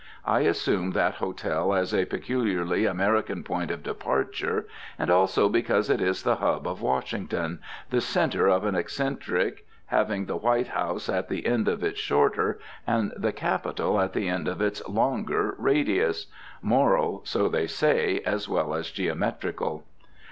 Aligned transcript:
I 0.25 0.39
assume 0.39 0.93
that 0.93 1.17
hotel 1.21 1.75
as 1.75 1.93
a 1.93 2.05
peculiarly 2.05 2.87
American 2.87 3.43
point 3.43 3.69
of 3.69 3.83
departure, 3.83 4.65
and 4.97 5.11
also 5.11 5.47
because 5.47 5.91
it 5.91 6.01
is 6.01 6.23
the 6.23 6.37
hub 6.37 6.65
of 6.67 6.81
Washington, 6.81 7.59
the 7.91 8.01
centre 8.01 8.47
of 8.49 8.63
an 8.65 8.73
eccentric, 8.73 9.63
having 9.85 10.25
the 10.25 10.37
White 10.37 10.69
House 10.69 11.07
at 11.07 11.29
the 11.29 11.45
end 11.45 11.67
of 11.67 11.83
its 11.83 11.99
shorter, 11.99 12.57
and 12.87 13.13
the 13.15 13.31
Capitol 13.31 14.01
at 14.01 14.13
the 14.13 14.27
end 14.27 14.47
of 14.47 14.59
its 14.59 14.81
longer 14.89 15.53
radius, 15.59 16.25
moral, 16.63 17.21
so 17.23 17.47
they 17.47 17.67
say, 17.67 18.21
as 18.25 18.49
well 18.49 18.73
as 18.73 18.89
geometrical. 18.89 19.83